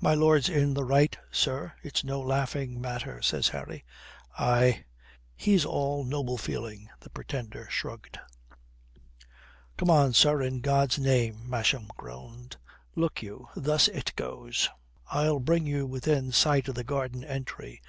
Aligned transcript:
"My 0.00 0.14
lord's 0.14 0.48
in 0.48 0.74
the 0.74 0.84
right, 0.84 1.18
sir. 1.32 1.72
It's 1.82 2.04
no 2.04 2.20
laughing 2.20 2.80
matter," 2.80 3.20
says 3.22 3.48
Harry. 3.48 3.84
"Aye, 4.38 4.84
he's 5.34 5.64
all 5.64 6.04
noble 6.04 6.38
feeling," 6.38 6.88
the 7.00 7.10
Pretender 7.10 7.66
shrugged. 7.68 8.20
"Come 9.76 9.90
on, 9.90 10.12
sir, 10.12 10.40
in 10.42 10.60
God's 10.60 10.96
name," 11.00 11.50
Masham 11.50 11.88
groaned. 11.96 12.56
"Look 12.94 13.20
you, 13.20 13.48
thus 13.56 13.88
it 13.88 14.14
goes. 14.14 14.68
I'll 15.10 15.40
bring 15.40 15.66
you 15.66 15.86
within 15.88 16.30
sight 16.30 16.68
of 16.68 16.76
the 16.76 16.84
garden 16.84 17.24
entry. 17.24 17.82